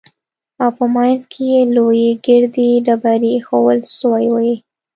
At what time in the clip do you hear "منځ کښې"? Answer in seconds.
0.95-1.45